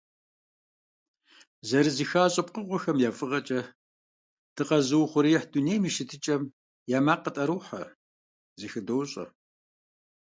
ЗэрызэхащӀэ 1.69 2.43
пкъыгъуэхэм 2.47 2.97
я 3.07 3.09
фӀыгъэкӀэ 3.17 3.59
дыкъэзыухъуреихь 4.55 5.47
дунейм 5.51 5.83
и 5.89 5.91
щытыкӀэхэм 5.95 6.43
я 6.97 6.99
макъ 7.05 7.21
къытӀэрохьэ, 7.23 7.81
зэхыдощӀэ. 8.59 9.25